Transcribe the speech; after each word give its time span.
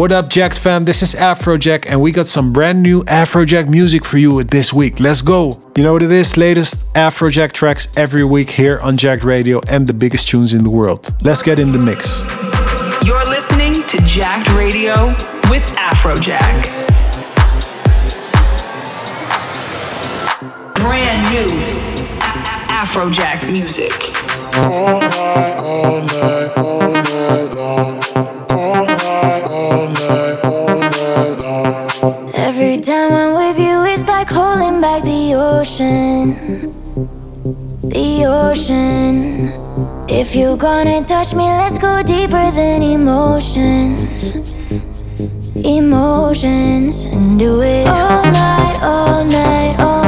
What 0.00 0.12
up, 0.12 0.30
Jacked 0.30 0.58
fam? 0.58 0.86
This 0.86 1.02
is 1.02 1.14
Afrojack, 1.14 1.84
and 1.86 2.00
we 2.00 2.10
got 2.10 2.26
some 2.26 2.54
brand 2.54 2.82
new 2.82 3.04
Afrojack 3.04 3.68
music 3.68 4.02
for 4.06 4.16
you 4.16 4.42
this 4.42 4.72
week. 4.72 4.98
Let's 4.98 5.20
go! 5.20 5.62
You 5.76 5.82
know 5.82 5.92
what 5.92 6.02
it 6.02 6.10
is? 6.10 6.38
Latest 6.38 6.90
Afrojack 6.94 7.52
tracks 7.52 7.94
every 7.98 8.24
week 8.24 8.48
here 8.48 8.80
on 8.80 8.96
Jacked 8.96 9.24
Radio 9.24 9.60
and 9.68 9.86
the 9.86 9.92
biggest 9.92 10.26
tunes 10.26 10.54
in 10.54 10.64
the 10.64 10.70
world. 10.70 11.14
Let's 11.20 11.42
get 11.42 11.58
in 11.58 11.72
the 11.72 11.78
mix. 11.78 12.24
You're 13.04 13.26
listening 13.26 13.74
to 13.88 13.98
Jacked 14.06 14.48
Radio 14.54 15.08
with 15.50 15.66
Afrojack. 15.76 16.64
Brand 20.76 21.28
new 21.30 21.60
Afrojack 22.72 23.52
music. 23.52 23.92
All 24.64 25.00
night, 25.02 25.56
all 25.58 26.00
night, 26.06 26.52
all 26.56 26.92
night 26.94 27.54
long. 27.54 28.29
Ocean, 35.80 36.34
the 37.88 38.24
ocean. 38.26 39.48
If 40.08 40.36
you're 40.36 40.56
gonna 40.56 41.04
touch 41.04 41.32
me, 41.34 41.44
let's 41.44 41.78
go 41.78 42.02
deeper 42.02 42.50
than 42.50 42.82
emotions, 42.82 44.34
emotions, 45.56 47.04
and 47.04 47.38
do 47.38 47.62
it 47.62 47.88
all 47.88 48.22
night, 48.24 48.78
all 48.82 49.24
night, 49.24 49.76
all 49.78 49.86
night 49.86 49.99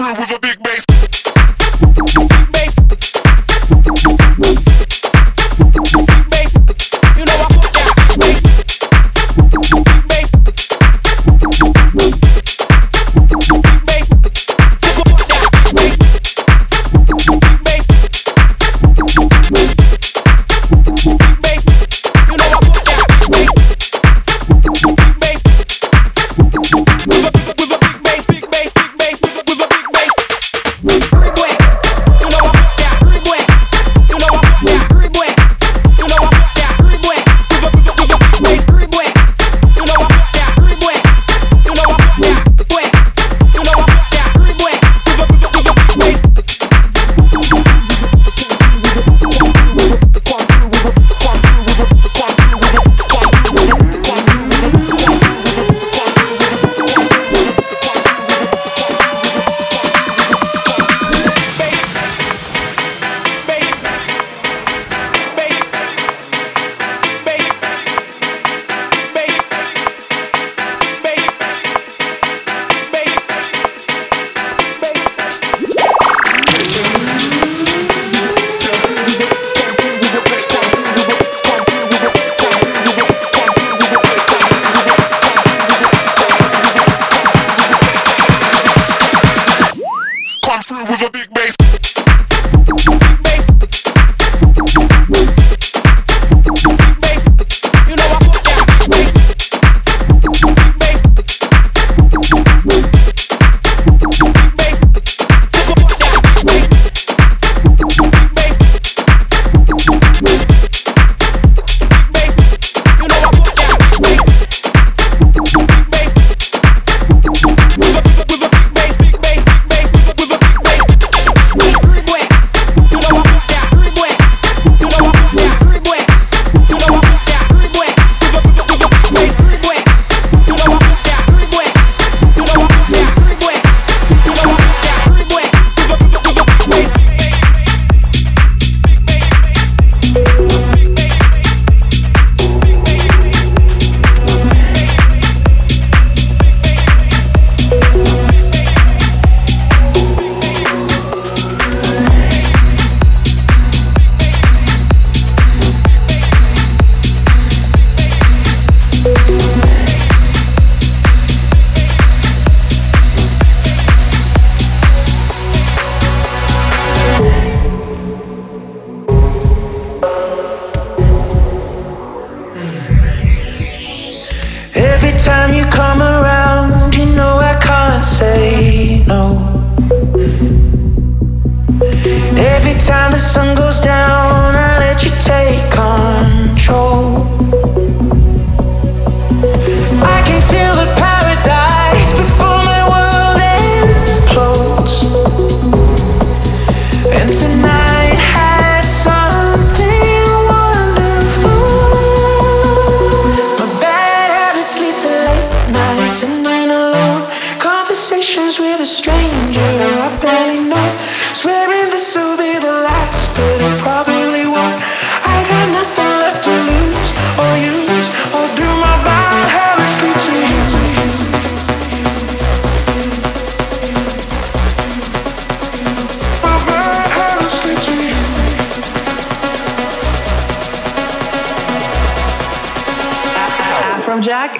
A, 0.00 0.14
with 0.18 0.30
a 0.32 0.38
big 0.40 0.62
bass. 0.62 1.13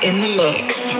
in 0.02 0.20
the 0.20 0.36
mix. 0.36 0.93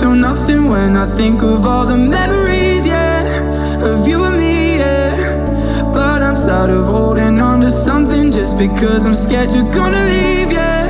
feel 0.00 0.14
nothing 0.14 0.68
when 0.68 0.96
I 0.96 1.04
think 1.04 1.42
of 1.42 1.66
all 1.66 1.84
the 1.84 1.98
memories, 1.98 2.86
yeah, 2.86 3.84
of 3.84 4.08
you 4.08 4.24
and 4.24 4.36
me, 4.36 4.78
yeah. 4.78 5.92
But 5.92 6.22
I'm 6.22 6.36
tired 6.36 6.70
of 6.70 6.86
holding 6.86 7.38
on 7.38 7.60
to 7.60 7.70
something 7.70 8.32
just 8.32 8.56
because 8.56 9.04
I'm 9.04 9.14
scared 9.14 9.52
you're 9.52 9.72
gonna 9.74 10.04
leave, 10.14 10.52
yeah. 10.52 10.88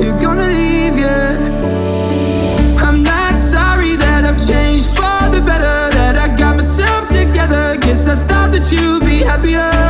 You're 0.00 0.20
gonna 0.20 0.46
leave, 0.46 0.96
yeah. 0.96 1.34
I'm 2.86 3.02
not 3.02 3.36
sorry 3.36 3.96
that 3.96 4.24
I've 4.24 4.40
changed 4.46 4.86
for 4.86 5.18
the 5.34 5.40
better, 5.40 5.76
that 5.98 6.14
I 6.16 6.28
got 6.36 6.54
myself 6.54 7.08
together. 7.08 7.76
Guess 7.80 8.06
I 8.06 8.14
thought 8.14 8.52
that 8.52 8.70
you'd 8.70 9.04
be 9.04 9.18
happier. 9.30 9.83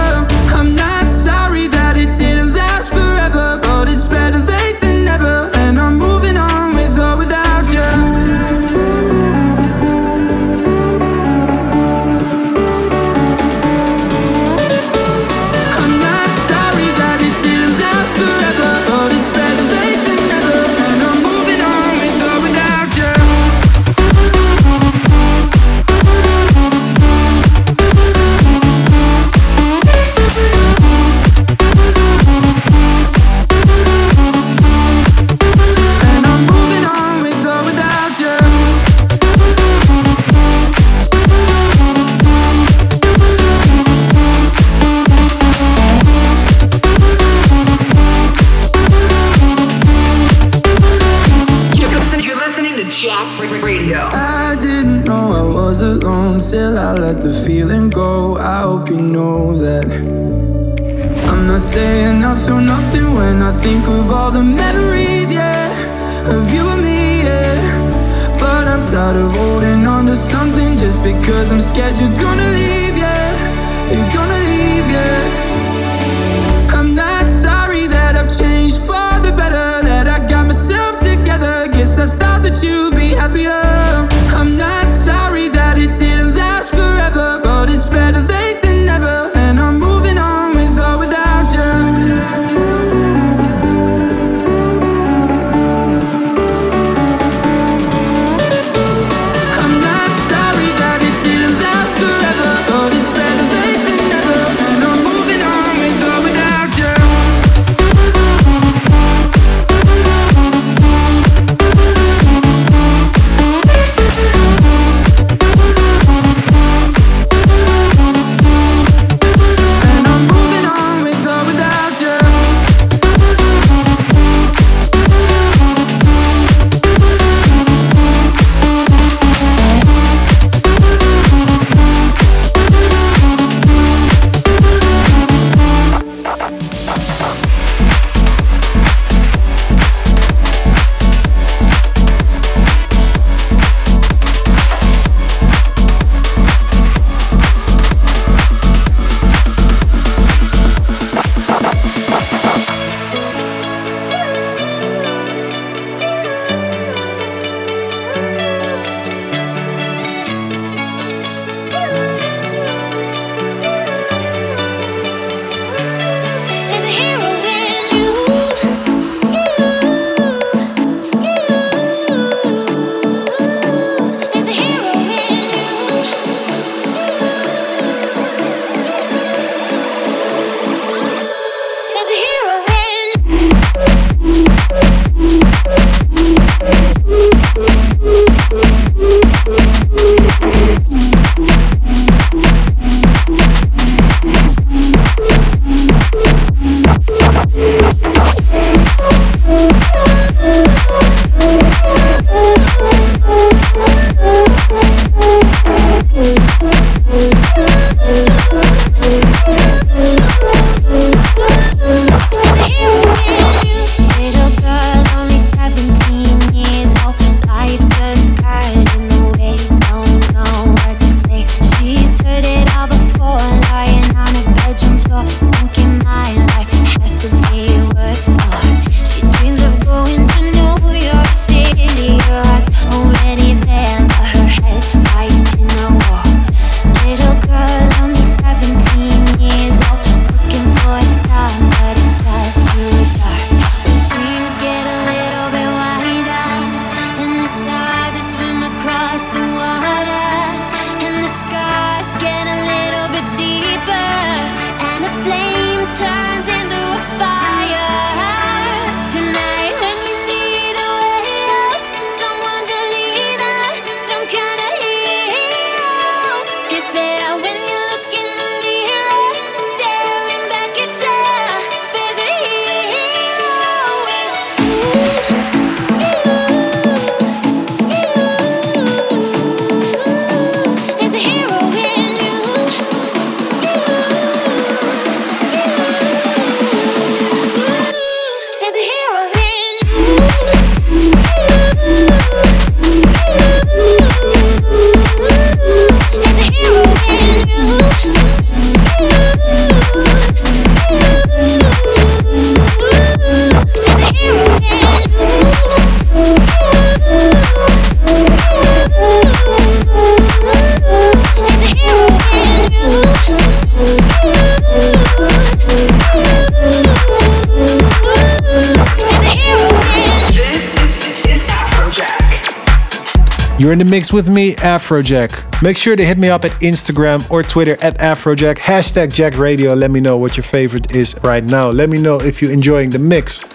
Afrojack. 324.84 325.62
Make 325.62 325.78
sure 325.78 325.96
to 325.96 326.04
hit 326.04 326.18
me 326.18 326.28
up 326.28 326.44
at 326.44 326.50
Instagram 326.60 327.30
or 327.30 327.42
Twitter 327.42 327.78
at 327.80 327.98
Afrojack. 327.98 328.56
Hashtag 328.58 329.14
Jacked 329.14 329.38
Radio. 329.38 329.72
Let 329.72 329.90
me 329.90 329.98
know 329.98 330.18
what 330.18 330.36
your 330.36 330.44
favorite 330.44 330.94
is 330.94 331.18
right 331.24 331.42
now. 331.42 331.70
Let 331.70 331.88
me 331.88 332.00
know 332.00 332.20
if 332.20 332.42
you're 332.42 332.52
enjoying 332.52 332.90
the 332.90 332.98
mix. 332.98 333.48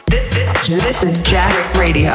This 0.68 1.04
is 1.04 1.22
Jacked 1.22 1.78
Radio. 1.78 2.10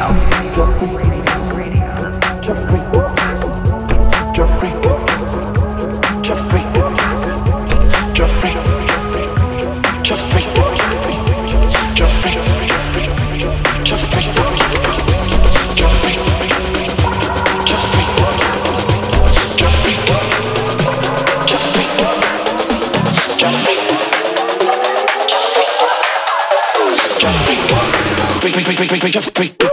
such 29.15 29.33
freak. 29.33 29.64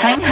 Sometimes 0.00 0.23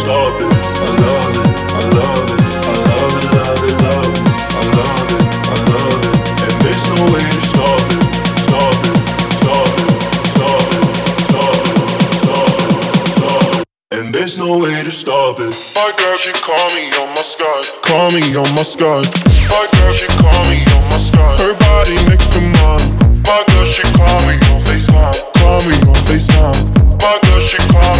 stop 0.00 0.40
it. 0.40 0.48
I 0.48 0.88
love 1.04 1.36
it, 1.36 1.48
I 1.60 1.84
love 1.92 2.28
it, 2.32 2.40
I 2.40 2.76
love 2.88 3.12
it, 3.20 3.26
love 3.36 3.60
it, 3.68 3.76
love 3.84 4.08
it. 4.08 4.24
I 4.50 4.64
love 4.80 5.08
it, 5.12 5.24
I 5.44 5.56
love 5.68 6.00
it, 6.08 6.14
and 6.40 6.56
there's 6.64 6.84
no 6.88 6.96
way 7.12 7.20
to 7.20 7.42
stop 7.44 7.84
it, 7.92 8.02
stop 8.40 8.80
it, 8.88 8.96
stop 9.36 9.68
it, 9.76 9.92
stop 10.32 10.64
it, 10.72 10.88
stop 11.28 11.60
it, 11.68 11.84
stop 12.16 12.48
it, 12.48 12.88
stop 13.12 13.52
it, 13.60 13.98
and 13.98 14.08
there's 14.14 14.38
no 14.38 14.58
way 14.58 14.80
to 14.82 14.90
stop 14.90 15.36
it. 15.38 15.52
My 15.76 15.92
girl, 16.00 16.16
she 16.16 16.32
call 16.40 16.68
me 16.72 16.84
on 16.96 17.12
my 17.12 17.20
sky, 17.20 17.60
call 17.84 18.08
me 18.16 18.24
on 18.40 18.48
my 18.56 18.64
sky. 18.64 19.04
My 19.52 19.66
girl, 19.76 19.92
she 19.92 20.08
call 20.16 20.42
me 20.48 20.64
on 20.76 20.84
my 20.88 20.96
sky. 20.96 21.34
Her 21.44 21.54
body 21.60 21.96
next 22.08 22.32
to 22.32 22.40
mine. 22.40 22.88
My 23.28 23.44
girl, 23.52 23.68
she 23.68 23.84
call 23.92 24.20
me 24.26 24.34
on 24.48 24.60
FaceTime, 24.64 25.20
call 25.36 25.60
me 25.68 25.76
on 25.92 26.00
FaceTime. 26.08 26.56
My 27.04 27.20
girl, 27.28 27.40
she 27.40 27.58
call 27.68 27.94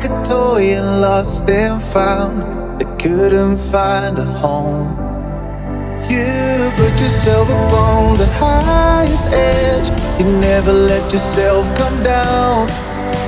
like 0.00 0.10
a 0.10 0.22
toy 0.24 0.62
and 0.76 1.00
lost 1.00 1.48
and 1.50 1.82
found 1.82 2.80
that 2.80 2.98
couldn't 2.98 3.56
find 3.56 4.18
a 4.18 4.24
home. 4.24 4.88
You 6.08 6.70
put 6.76 6.98
yourself 7.00 7.48
upon 7.48 8.16
the 8.16 8.26
highest 8.38 9.26
edge, 9.26 9.88
you 10.18 10.26
never 10.40 10.72
let 10.72 11.12
yourself 11.12 11.66
come 11.76 12.02
down. 12.02 12.68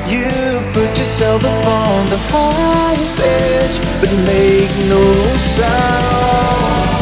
You 0.08 0.30
put 0.72 0.96
yourself 0.96 1.42
upon 1.42 2.06
the 2.08 2.18
highest 2.32 3.18
edge, 3.20 3.78
but 4.00 4.10
make 4.26 4.72
no 4.88 5.04
sound. 5.56 6.92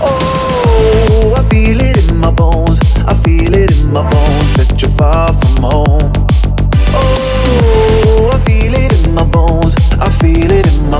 Oh, 0.00 1.34
I 1.36 1.42
feel 1.48 1.80
it 1.80 2.08
in 2.08 2.18
my 2.18 2.30
bones. 2.30 2.78
I 3.06 3.14
feel 3.14 3.54
it 3.54 3.70
in 3.80 3.92
my 3.92 4.08
bones 4.08 4.52
that 4.56 4.80
you're 4.80 4.90
far 4.92 5.32
from 5.32 5.62
home. 5.62 6.03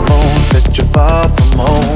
my 0.01 0.07
bones 0.07 0.49
that 0.49 0.77
you're 0.77 0.87
far 0.87 1.29
from 1.29 1.59
home. 1.59 1.94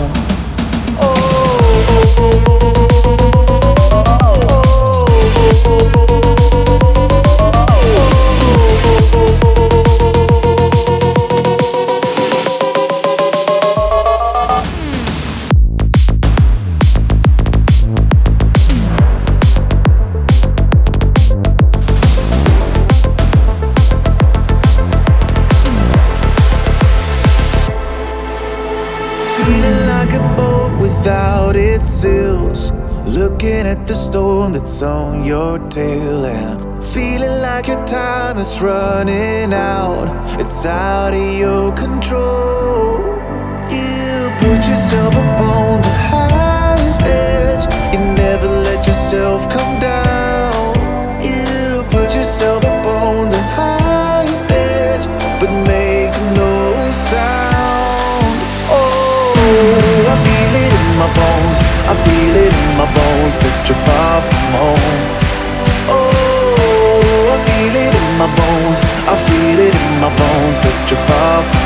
running 38.61 39.52
out, 39.52 40.40
it's 40.40 40.64
out 40.66 41.14
of 41.14 41.38
your 41.38 41.72
control. 41.72 42.38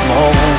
Home. 0.07 0.52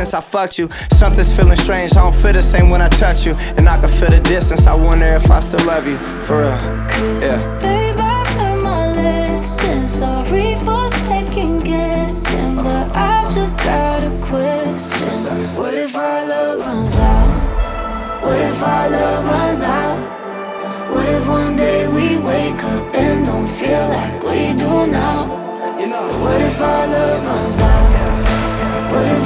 Since 0.00 0.14
I 0.14 0.20
fucked 0.20 0.58
you. 0.58 0.70
Something's 0.92 1.32
feeling 1.32 1.56
strange, 1.56 1.92
I 1.92 2.02
don't 2.06 2.14
feel 2.22 2.32
the 2.32 2.42
same 2.42 2.70
when 2.70 2.80
I 2.80 2.88
touch 2.88 3.26
you. 3.26 3.34
And 3.56 3.68
I 3.68 3.76
can 3.78 3.88
feel 3.88 4.08
the 4.08 4.20
distance, 4.20 4.66
I 4.66 4.76
wonder 4.76 5.04
if 5.04 5.30
I 5.30 5.40
still 5.40 5.66
love 5.66 5.86
you. 5.86 5.98
For 6.24 6.38
real. 6.38 6.56
Yeah. 7.20 7.69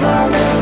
What 0.05 0.54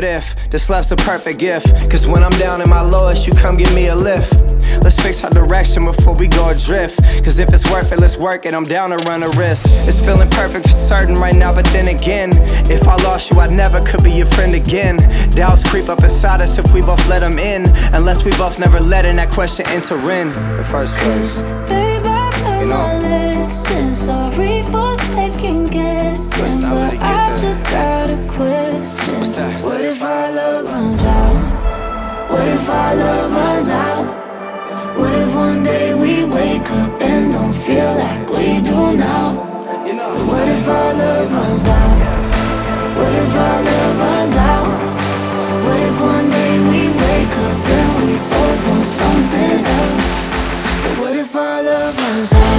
what 0.00 0.08
if 0.08 0.50
this 0.50 0.70
love's 0.70 0.88
the 0.88 0.96
perfect 0.96 1.38
gift? 1.38 1.90
Cause 1.90 2.06
when 2.06 2.24
I'm 2.24 2.32
down 2.38 2.62
in 2.62 2.70
my 2.70 2.80
lowest, 2.80 3.26
you 3.26 3.34
come 3.34 3.58
give 3.58 3.70
me 3.74 3.88
a 3.88 3.94
lift. 3.94 4.32
Let's 4.82 4.98
fix 4.98 5.22
our 5.22 5.30
direction 5.30 5.84
before 5.84 6.14
we 6.14 6.26
go 6.26 6.48
adrift. 6.48 6.96
Cause 7.22 7.38
if 7.38 7.52
it's 7.52 7.70
worth 7.70 7.92
it, 7.92 8.00
let's 8.00 8.16
work 8.16 8.46
it. 8.46 8.54
I'm 8.54 8.64
down 8.64 8.90
to 8.90 8.96
run 9.10 9.22
a 9.22 9.28
risk. 9.36 9.66
It's 9.86 10.00
feeling 10.00 10.30
perfect 10.30 10.64
for 10.64 10.72
certain 10.72 11.16
right 11.16 11.34
now, 11.34 11.52
but 11.52 11.66
then 11.66 11.88
again, 11.94 12.30
if 12.70 12.88
I 12.88 12.96
lost 13.02 13.30
you, 13.30 13.40
I 13.40 13.48
never 13.48 13.82
could 13.82 14.02
be 14.02 14.12
your 14.12 14.26
friend 14.26 14.54
again. 14.54 14.96
Doubts 15.32 15.68
creep 15.68 15.90
up 15.90 16.02
inside 16.02 16.40
us 16.40 16.56
if 16.56 16.72
we 16.72 16.80
both 16.80 17.06
let 17.06 17.18
them 17.18 17.38
in. 17.38 17.66
Unless 17.92 18.24
we 18.24 18.30
both 18.38 18.58
never 18.58 18.80
let 18.80 19.04
in 19.04 19.16
that 19.16 19.28
question 19.28 19.66
enter 19.68 19.98
in 20.10 20.28
the 20.56 20.64
first 20.64 20.94
place. 20.94 21.89
Babe, 22.60 22.68
I 22.68 22.98
learned 22.98 23.32
you 23.32 23.36
know? 23.36 23.46
my. 23.46 23.94
Sorry 23.94 24.62
for 24.64 24.94
second 25.16 25.70
guessing, 25.70 26.60
but 26.60 26.94
I've 27.00 27.40
just 27.40 27.64
got 27.64 28.10
a 28.10 28.18
question. 28.28 29.18
What's 29.18 29.32
that? 29.32 29.64
What 29.64 29.80
if 29.80 30.02
our 30.02 30.32
love 30.32 30.66
runs 30.66 31.06
out? 31.06 32.30
What 32.30 32.48
if 32.48 32.68
our 32.68 32.96
love 32.96 33.32
runs 33.32 33.70
out? 33.70 34.96
What 34.98 35.14
if 35.14 35.34
one 35.34 35.62
day 35.62 35.94
we 35.94 36.24
wake 36.24 36.70
up 36.70 37.00
and 37.00 37.32
don't 37.32 37.54
feel 37.54 37.94
like 37.94 38.28
we 38.28 38.60
do 38.60 38.96
now? 38.96 39.46
What 40.28 40.48
if 40.48 40.68
our 40.68 40.94
love 40.94 41.32
runs 41.32 41.66
out? 41.66 41.98
What 42.98 43.14
if 43.22 43.34
our 43.34 43.62
love 43.68 43.98
runs 44.04 44.36
out? 44.36 44.68
What 45.64 45.80
if 45.88 46.00
one 46.00 46.30
day 46.30 46.54
we 46.70 46.80
wake 47.04 47.36
up 47.48 47.68
and 47.78 47.90
we 48.04 48.12
both 48.28 48.68
want 48.68 48.84
something 48.84 49.64
else? 49.78 50.10
But 50.82 50.98
what 51.00 51.16
if 51.16 51.34
our 51.34 51.62
love 51.62 51.98
runs 51.98 52.32
out? 52.34 52.49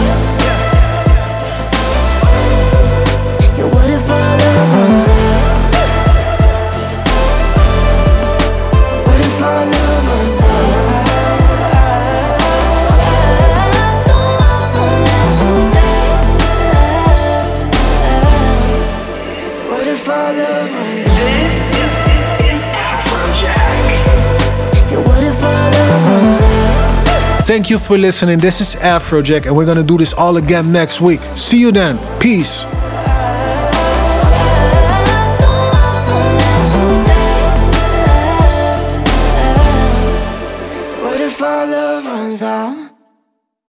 Thank 27.51 27.69
you 27.69 27.79
for 27.79 27.97
listening. 27.97 28.39
This 28.39 28.61
is 28.61 28.77
Afrojack, 28.77 29.45
and 29.45 29.53
we're 29.53 29.65
gonna 29.65 29.83
do 29.83 29.97
this 29.97 30.13
all 30.13 30.37
again 30.37 30.71
next 30.71 31.01
week. 31.01 31.19
See 31.35 31.59
you 31.59 31.73
then. 31.73 31.99
Peace. 32.17 32.65